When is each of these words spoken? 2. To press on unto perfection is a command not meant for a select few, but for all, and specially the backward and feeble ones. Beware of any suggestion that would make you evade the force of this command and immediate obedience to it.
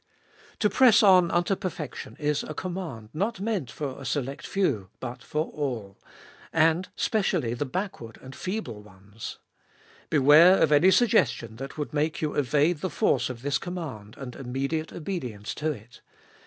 2. 0.53 0.57
To 0.61 0.69
press 0.75 1.03
on 1.03 1.29
unto 1.29 1.55
perfection 1.55 2.15
is 2.17 2.41
a 2.41 2.55
command 2.55 3.09
not 3.13 3.39
meant 3.39 3.69
for 3.69 4.01
a 4.01 4.03
select 4.03 4.47
few, 4.47 4.89
but 4.99 5.21
for 5.21 5.51
all, 5.51 5.95
and 6.51 6.89
specially 6.95 7.53
the 7.53 7.67
backward 7.67 8.17
and 8.19 8.35
feeble 8.35 8.81
ones. 8.81 9.37
Beware 10.09 10.57
of 10.57 10.71
any 10.71 10.89
suggestion 10.89 11.57
that 11.57 11.77
would 11.77 11.93
make 11.93 12.19
you 12.19 12.33
evade 12.33 12.79
the 12.79 12.89
force 12.89 13.29
of 13.29 13.43
this 13.43 13.59
command 13.59 14.15
and 14.17 14.35
immediate 14.35 14.91
obedience 14.91 15.53
to 15.53 15.71
it. 15.71 16.01